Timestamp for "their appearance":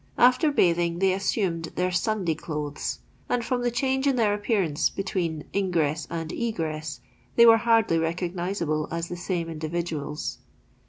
4.15-4.89